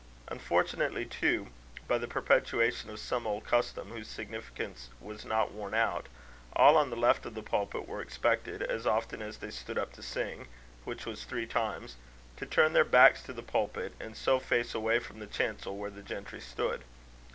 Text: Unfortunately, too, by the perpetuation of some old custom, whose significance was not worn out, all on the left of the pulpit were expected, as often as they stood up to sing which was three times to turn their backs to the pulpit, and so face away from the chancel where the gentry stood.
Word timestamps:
Unfortunately, 0.29 1.05
too, 1.05 1.49
by 1.87 1.99
the 1.99 2.07
perpetuation 2.07 2.89
of 2.89 2.99
some 2.99 3.27
old 3.27 3.45
custom, 3.45 3.91
whose 3.91 4.07
significance 4.07 4.89
was 4.99 5.23
not 5.25 5.51
worn 5.51 5.75
out, 5.75 6.07
all 6.53 6.75
on 6.75 6.89
the 6.89 6.95
left 6.95 7.23
of 7.27 7.35
the 7.35 7.43
pulpit 7.43 7.87
were 7.87 8.01
expected, 8.01 8.63
as 8.63 8.87
often 8.87 9.21
as 9.21 9.37
they 9.37 9.51
stood 9.51 9.77
up 9.77 9.93
to 9.93 10.01
sing 10.01 10.47
which 10.85 11.05
was 11.05 11.23
three 11.23 11.45
times 11.45 11.97
to 12.35 12.47
turn 12.47 12.73
their 12.73 12.83
backs 12.83 13.21
to 13.21 13.31
the 13.31 13.43
pulpit, 13.43 13.93
and 13.99 14.17
so 14.17 14.39
face 14.39 14.73
away 14.73 14.97
from 14.97 15.19
the 15.19 15.27
chancel 15.27 15.77
where 15.77 15.91
the 15.91 16.01
gentry 16.01 16.39
stood. 16.41 16.83